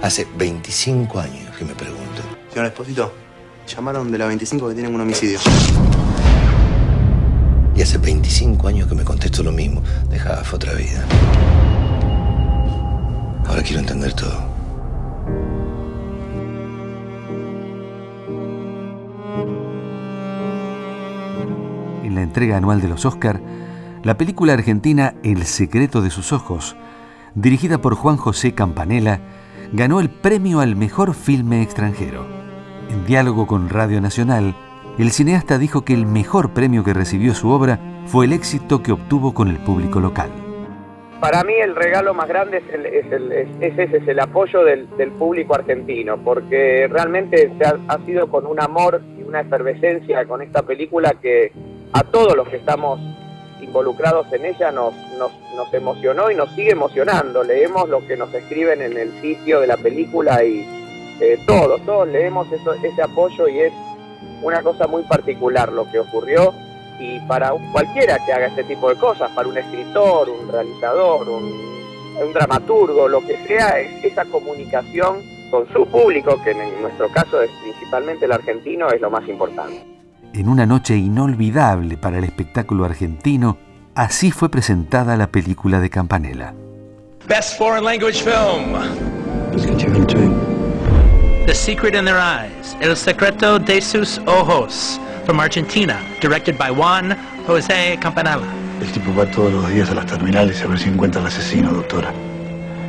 Hace 0.00 0.28
25 0.36 1.18
años 1.18 1.56
que 1.56 1.64
me 1.64 1.74
pregunto. 1.74 2.22
Señor 2.50 2.66
Esposito, 2.66 3.12
llamaron 3.66 4.12
de 4.12 4.18
la 4.18 4.26
25 4.26 4.68
que 4.68 4.74
tienen 4.74 4.94
un 4.94 5.00
homicidio. 5.00 5.40
Y 7.74 7.82
hace 7.82 7.98
25 7.98 8.68
años 8.68 8.86
que 8.86 8.94
me 8.94 9.02
contesto 9.02 9.42
lo 9.42 9.50
mismo. 9.50 9.82
Deja, 10.08 10.36
fue 10.44 10.56
otra 10.56 10.74
vida. 10.74 11.04
Ahora 13.48 13.62
quiero 13.62 13.80
entender 13.80 14.12
todo. 14.12 14.38
En 22.04 22.14
la 22.14 22.22
entrega 22.22 22.56
anual 22.56 22.80
de 22.80 22.86
los 22.86 23.04
Oscar, 23.04 23.40
la 24.04 24.16
película 24.16 24.52
argentina 24.52 25.14
El 25.24 25.44
secreto 25.44 26.02
de 26.02 26.10
sus 26.10 26.32
ojos, 26.32 26.76
dirigida 27.34 27.78
por 27.78 27.96
Juan 27.96 28.16
José 28.16 28.54
Campanella, 28.54 29.20
ganó 29.72 30.00
el 30.00 30.08
premio 30.08 30.60
al 30.60 30.76
mejor 30.76 31.14
filme 31.14 31.62
extranjero. 31.62 32.26
En 32.90 33.04
diálogo 33.06 33.46
con 33.46 33.68
Radio 33.68 34.00
Nacional, 34.00 34.54
el 34.98 35.10
cineasta 35.10 35.58
dijo 35.58 35.84
que 35.84 35.94
el 35.94 36.06
mejor 36.06 36.54
premio 36.54 36.82
que 36.82 36.94
recibió 36.94 37.34
su 37.34 37.50
obra 37.50 37.78
fue 38.06 38.24
el 38.24 38.32
éxito 38.32 38.82
que 38.82 38.92
obtuvo 38.92 39.34
con 39.34 39.48
el 39.48 39.58
público 39.58 40.00
local. 40.00 40.30
Para 41.20 41.42
mí 41.42 41.52
el 41.52 41.74
regalo 41.74 42.14
más 42.14 42.28
grande 42.28 42.58
es, 42.58 43.06
ese, 43.60 43.96
es 43.96 44.08
el 44.08 44.20
apoyo 44.20 44.64
del, 44.64 44.86
público 45.18 45.54
argentino, 45.54 46.16
porque 46.16 46.88
realmente 46.88 47.52
se 47.58 47.64
ha, 47.64 47.98
sido 48.06 48.28
con 48.28 48.46
un 48.46 48.60
amor 48.60 49.02
y 49.18 49.22
una 49.22 49.40
efervescencia 49.40 50.24
con 50.26 50.42
esta 50.42 50.62
película 50.62 51.14
que 51.20 51.52
a 51.92 52.04
todos 52.04 52.36
los 52.36 52.48
que 52.48 52.56
estamos 52.56 53.00
involucrados 53.60 54.32
en 54.32 54.46
ella 54.46 54.70
nos, 54.70 54.94
nos, 55.16 55.32
emocionó 55.72 56.30
y 56.30 56.34
nos 56.34 56.50
sigue 56.54 56.70
emocionando. 56.70 57.42
Leemos 57.42 57.88
lo 57.88 58.06
que 58.06 58.16
nos 58.16 58.32
escriben 58.32 58.80
en 58.80 58.96
el 58.96 59.20
sitio 59.20 59.60
de 59.60 59.66
la 59.66 59.76
película 59.76 60.42
y 60.44 60.66
eh, 61.20 61.38
todos, 61.46 61.80
todos 61.84 62.08
leemos 62.08 62.50
eso, 62.52 62.72
ese 62.72 63.02
apoyo 63.02 63.48
y 63.48 63.60
es 63.60 63.72
una 64.42 64.62
cosa 64.62 64.86
muy 64.86 65.02
particular 65.02 65.72
lo 65.72 65.90
que 65.90 65.98
ocurrió 65.98 66.54
y 66.98 67.20
para 67.20 67.52
cualquiera 67.72 68.24
que 68.24 68.32
haga 68.32 68.46
este 68.46 68.64
tipo 68.64 68.88
de 68.88 68.96
cosas, 68.96 69.30
para 69.32 69.48
un 69.48 69.56
escritor, 69.56 70.28
un 70.28 70.48
realizador, 70.50 71.28
un, 71.28 71.44
un 72.20 72.32
dramaturgo, 72.32 73.08
lo 73.08 73.20
que 73.20 73.36
sea, 73.46 73.78
es 73.78 74.04
esa 74.04 74.24
comunicación 74.24 75.22
con 75.50 75.66
su 75.72 75.86
público, 75.86 76.42
que 76.42 76.50
en 76.50 76.82
nuestro 76.82 77.08
caso 77.10 77.40
es 77.40 77.50
principalmente 77.62 78.24
el 78.24 78.32
argentino, 78.32 78.88
es 78.90 79.00
lo 79.00 79.10
más 79.10 79.28
importante 79.28 79.97
en 80.38 80.48
una 80.48 80.66
noche 80.66 80.96
inolvidable 80.96 81.96
para 81.96 82.18
el 82.18 82.24
espectáculo 82.24 82.84
argentino, 82.84 83.58
así 83.96 84.30
fue 84.30 84.48
presentada 84.48 85.16
la 85.16 85.26
película 85.26 85.80
de 85.80 85.90
Campanella. 85.90 86.54
Best 87.26 87.58
foreign 87.58 87.84
language 87.84 88.22
film. 88.22 88.74
The 91.46 91.54
Secret 91.54 91.94
in 91.96 92.04
Their 92.04 92.18
Eyes, 92.18 92.76
El 92.80 92.96
Secreto 92.96 93.58
de 93.58 93.80
sus 93.80 94.20
Ojos, 94.26 95.00
from 95.24 95.40
Argentina, 95.40 95.98
directed 96.20 96.56
by 96.56 96.70
Juan 96.70 97.16
José 97.46 97.98
Campanella. 98.00 98.46
El 98.80 98.92
tipo 98.92 99.12
va 99.14 99.28
todos 99.32 99.52
los 99.52 99.68
días 99.70 99.90
a 99.90 99.94
las 99.94 100.06
terminales 100.06 100.62
a 100.62 100.68
ver 100.68 100.78
si 100.78 100.88
encuentra 100.88 101.20
al 101.20 101.26
asesino, 101.26 101.72
doctora. 101.72 102.12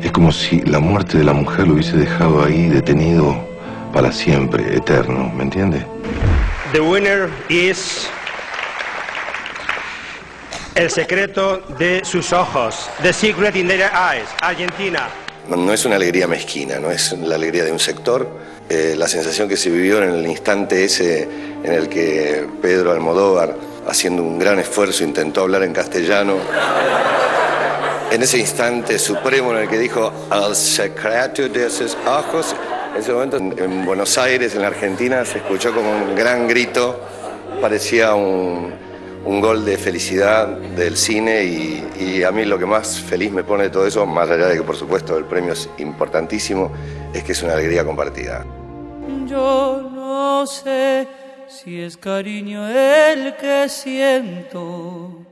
Es 0.03 0.11
como 0.11 0.31
si 0.31 0.61
la 0.61 0.79
muerte 0.79 1.17
de 1.17 1.23
la 1.23 1.33
mujer 1.33 1.67
lo 1.67 1.73
hubiese 1.73 1.97
dejado 1.97 2.43
ahí 2.43 2.67
detenido 2.67 3.35
para 3.91 4.11
siempre, 4.11 4.75
eterno, 4.75 5.31
¿me 5.35 5.43
entiende? 5.43 5.83
The 6.71 6.79
winner 6.79 7.31
is 7.49 8.07
El 10.75 10.91
secreto 10.91 11.57
de 11.79 12.05
sus 12.05 12.31
ojos. 12.31 12.87
The 13.01 13.11
Secret 13.11 13.55
in 13.55 13.67
Their 13.67 13.89
Eyes, 13.91 14.29
Argentina. 14.39 15.09
No, 15.47 15.73
es 15.73 15.83
una 15.85 15.95
alegría 15.95 16.27
mezquina, 16.27 16.77
no 16.77 16.91
es 16.91 17.11
la 17.13 17.35
alegría 17.35 17.63
de 17.63 17.71
un 17.71 17.79
sector. 17.79 18.29
Eh, 18.69 18.93
la 18.95 19.07
sensación 19.07 19.49
que 19.49 19.57
se 19.57 19.71
vivió 19.71 20.03
en 20.03 20.11
el 20.11 20.27
instante 20.27 20.85
ese 20.85 21.23
en 21.63 21.73
el 21.73 21.89
que 21.89 22.47
Pedro 22.61 22.91
Almodóvar, 22.91 23.55
haciendo 23.87 24.21
un 24.21 24.37
gran 24.37 24.59
esfuerzo, 24.59 25.03
intentó 25.03 25.41
hablar 25.41 25.63
en 25.63 25.73
castellano. 25.73 26.37
En 28.11 28.21
ese 28.21 28.37
instante 28.37 28.99
supremo 28.99 29.51
en 29.53 29.63
el 29.63 29.69
que 29.69 29.79
dijo 29.79 30.13
El 30.31 30.55
secreto 30.55 31.49
de 31.49 31.67
sus 31.71 31.97
ojos, 32.05 32.55
en 32.93 32.97
ese 32.99 33.13
momento 33.13 33.37
en 33.37 33.85
Buenos 33.85 34.17
Aires, 34.17 34.55
en 34.55 34.61
la 34.61 34.67
Argentina, 34.67 35.23
se 35.25 35.39
escuchó 35.39 35.73
como 35.73 35.91
un 35.91 36.15
gran 36.15 36.47
grito, 36.47 36.99
parecía 37.61 38.15
un, 38.15 38.89
gol 39.41 39.63
de 39.63 39.77
felicidad 39.77 40.47
del 40.47 40.97
cine 40.97 41.43
y, 41.43 42.23
a 42.23 42.31
mí 42.31 42.45
lo 42.45 42.57
que 42.57 42.65
más 42.65 42.99
feliz 42.99 43.31
me 43.31 43.43
pone 43.43 43.63
de 43.63 43.69
todo 43.69 43.85
eso, 43.85 44.05
más 44.05 44.29
allá 44.29 44.47
de 44.47 44.57
que 44.57 44.63
por 44.63 44.75
supuesto 44.75 45.17
el 45.17 45.25
premio 45.25 45.53
es 45.53 45.69
importantísimo, 45.77 46.71
es 47.13 47.23
que 47.23 47.33
es 47.33 47.43
una 47.43 47.53
alegría 47.53 47.85
compartida. 47.85 48.45
Yo 49.25 49.89
no 49.93 50.45
sé 50.47 51.07
si 51.47 51.81
es 51.81 51.95
cariño 51.95 52.67
el 52.67 53.35
que 53.35 53.69
siento, 53.69 55.25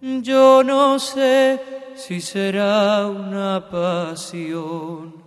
yo 0.00 0.62
no 0.62 0.98
sé 0.98 1.60
si 1.96 2.20
será 2.20 3.06
una 3.06 3.68
pasión 3.70 5.19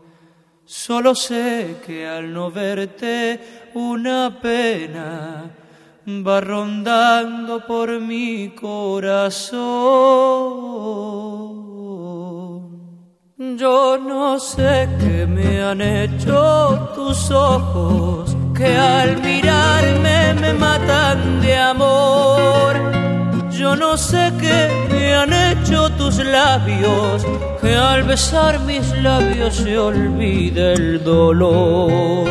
Solo 0.66 1.13
sé 1.13 1.81
que 1.85 2.07
al 2.07 2.34
no 2.34 2.50
verte 2.50 3.69
una 3.74 4.40
pena 4.41 5.51
va 6.07 6.40
rondando 6.40 7.68
por 7.68 8.00
mi 8.00 8.56
corazón. 8.56 9.59
Yo 13.57 13.97
no 13.97 14.40
sé 14.40 14.88
qué 15.01 15.28
me 15.28 15.62
han 15.62 15.81
hecho 15.81 16.91
tus 16.95 17.30
ojos, 17.30 18.34
que 18.56 18.78
al 18.78 19.22
mirarme 19.22 20.34
me 20.35 20.53
matan 20.53 21.41
de 21.41 21.57
amor 21.57 23.12
yo 23.63 23.78
no 23.78 23.96
sé 23.96 24.29
qué 24.41 24.59
me 24.91 25.16
han 25.16 25.31
hecho 25.31 25.90
tus 25.91 26.18
labios, 26.18 27.25
que 27.62 27.74
al 27.74 28.03
besar 28.03 28.59
mis 28.72 28.85
labios 28.97 29.56
se 29.56 29.78
olvida 29.78 30.74
el 30.74 31.01
dolor. 31.01 32.28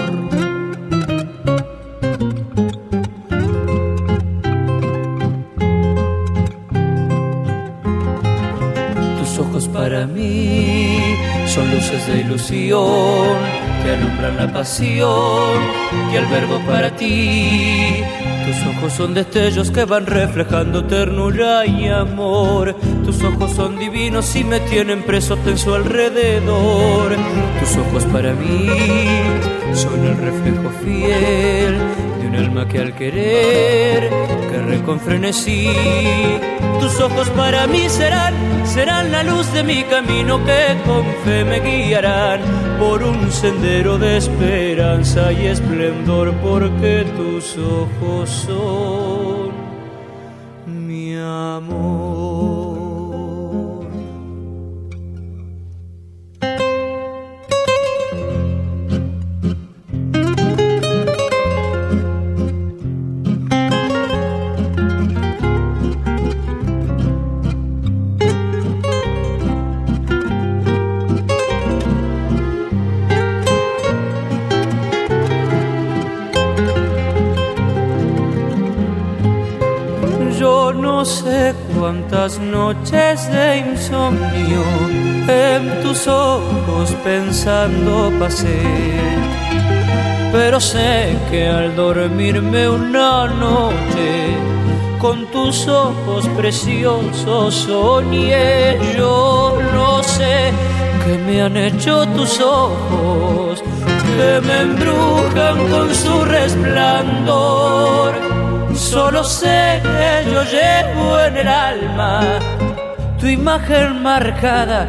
Tus 9.19 9.39
ojos 9.39 9.69
para 9.69 10.07
mí 10.07 11.17
son 11.47 11.65
luces 11.71 12.07
de 12.09 12.21
ilusión 12.21 13.39
que 13.83 13.91
alumbran 13.97 14.37
la 14.37 14.53
pasión 14.53 15.82
que 16.13 16.19
albergo 16.19 16.61
para 16.67 16.95
ti 16.95 18.05
tus 18.45 18.67
ojos 18.67 18.93
son 18.93 19.15
destellos 19.15 19.71
que 19.71 19.87
van 19.87 20.05
reflejando 20.05 20.85
ternura 20.85 21.65
y 21.65 21.89
amor. 21.89 22.77
Tus 23.05 23.23
ojos 23.23 23.53
son 23.53 23.79
divinos 23.79 24.37
y 24.37 24.45
me 24.45 24.61
tienen 24.61 25.05
preso 25.05 25.37
tenso 25.39 25.75
alrededor. 25.75 27.17
Tus 27.61 27.77
ojos 27.79 28.05
para 28.13 28.35
mí 28.35 28.69
son 29.73 30.05
el 30.05 30.17
reflejo 30.19 30.71
fiel 30.85 31.79
de 32.21 32.27
un 32.27 32.35
alma 32.35 32.69
que 32.69 32.79
al 32.81 32.95
querer 32.95 34.11
que 34.51 34.83
con 34.83 35.01
frenesí. 35.01 35.71
Tus 36.81 37.01
ojos 37.01 37.31
para 37.31 37.67
mí 37.67 37.89
serán, 37.89 38.35
serán 38.67 39.13
la 39.13 39.23
luz 39.23 39.51
de 39.55 39.63
mi 39.63 39.83
camino 39.85 40.45
que 40.45 40.77
con 40.85 41.05
fe 41.25 41.45
me 41.45 41.61
guiarán 41.61 42.62
por 42.83 43.01
un 43.05 43.31
sendero 43.31 43.97
de 43.97 44.17
esperanza 44.17 45.33
y 45.33 45.47
esplendor 45.47 46.33
porque 46.43 47.07
tus 47.17 47.57
ojos 47.57 48.29
son 48.29 49.53
mi 50.67 51.15
amor. 51.15 52.52
Cuántas 81.77 82.39
noches 82.39 83.29
de 83.33 83.59
insomnio 83.59 84.63
en 85.27 85.83
tus 85.83 86.07
ojos 86.07 86.95
pensando 87.03 88.13
pasé. 88.21 88.63
Pero 90.31 90.61
sé 90.61 91.17
que 91.29 91.49
al 91.49 91.75
dormirme 91.75 92.69
una 92.69 93.27
noche 93.27 94.37
con 95.01 95.27
tus 95.33 95.67
ojos 95.67 96.29
preciosos 96.37 97.53
soñé, 97.53 98.79
yo 98.97 99.59
no 99.75 100.05
sé 100.05 100.53
que 101.05 101.19
me 101.19 101.43
han 101.43 101.57
hecho 101.57 102.07
tus 102.15 102.41
ojos, 102.41 103.61
que 103.61 104.41
me 104.47 104.61
embrujan 104.61 105.69
con 105.69 105.93
su 105.93 106.25
resplandor. 106.27 108.13
Solo 108.91 109.25
sé 109.25 109.81
que 109.83 110.31
yo 110.33 110.43
llevo 110.45 111.21
en 111.21 111.37
el 111.37 111.49
alma 111.49 112.21
tu 113.19 113.27
imagen 113.27 114.03
marcada 114.03 114.81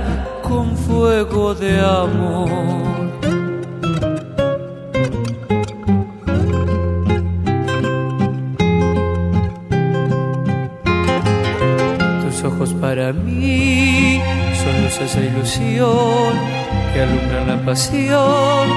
con 0.42 0.76
fuego 0.76 1.54
de 1.54 1.80
amor. 1.80 2.94
para 12.80 13.12
mí 13.12 14.22
son 14.62 14.84
luces 14.84 15.16
de 15.16 15.26
ilusión 15.28 16.34
que 16.94 17.02
alumbran 17.02 17.48
la 17.48 17.66
pasión 17.66 18.68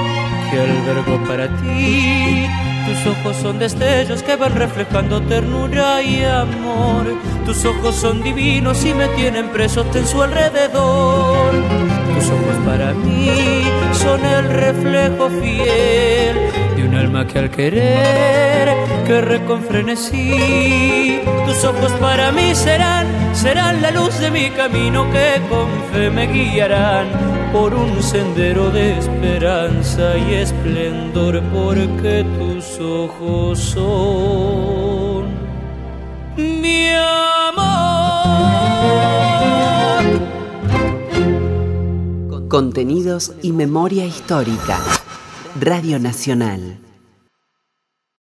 que 0.49 0.59
albergo 0.59 1.23
para 1.27 1.47
ti. 1.57 2.45
Tus 2.87 3.05
ojos 3.05 3.35
son 3.35 3.59
destellos 3.59 4.23
que 4.23 4.37
van 4.37 4.55
reflejando 4.55 5.21
ternura 5.21 6.01
y 6.01 6.23
amor. 6.23 7.05
Tus 7.45 7.65
ojos 7.65 7.95
son 7.95 8.23
divinos 8.23 8.85
y 8.85 8.93
me 8.93 9.09
tienen 9.09 9.49
preso 9.49 9.85
en 9.93 10.07
su 10.07 10.23
alrededor. 10.23 11.51
Tus 12.15 12.29
ojos 12.29 12.55
para 12.65 12.93
mí 12.93 13.29
son 13.91 14.23
el 14.23 14.49
reflejo 14.49 15.29
fiel 15.29 16.37
de 16.77 16.83
un 16.87 16.95
alma 16.95 17.27
que 17.27 17.39
al 17.39 17.51
querer 17.51 18.69
que 19.05 19.41
con 19.45 19.63
frenesí. 19.63 21.19
Tus 21.45 21.65
ojos 21.65 21.91
para 21.99 22.31
mí 22.31 22.55
serán, 22.55 23.05
serán 23.33 23.81
la 23.81 23.91
luz 23.91 24.17
de 24.19 24.31
mi 24.31 24.49
camino 24.51 25.11
que 25.11 25.41
con 25.49 25.67
fe 25.91 26.09
me 26.09 26.27
guiarán 26.27 27.36
por 27.51 27.73
un 27.73 28.01
sendero 28.01 28.69
de 28.71 28.97
esperanza 28.97 30.17
y 30.17 30.35
esplendor, 30.35 31.41
porque 31.53 32.25
tus 32.37 32.79
ojos 32.79 33.59
son 33.59 35.25
mi 36.35 36.89
amor. 36.89 37.67
Contenidos 42.49 43.33
y 43.41 43.51
memoria 43.51 44.05
histórica. 44.05 44.79
Radio 45.59 45.99
Nacional. 45.99 46.86